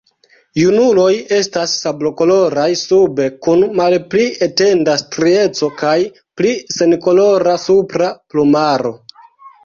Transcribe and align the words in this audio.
Junuloj 0.59 1.09
estas 1.39 1.73
sablokoloraj 1.81 2.69
sube 2.79 3.27
kun 3.47 3.65
malpli 3.79 4.25
etenda 4.45 4.95
strieco 5.01 5.69
kaj 5.83 5.93
pli 6.41 6.55
senkolora 6.77 7.53
supra 7.65 8.09
plumaro. 8.33 8.95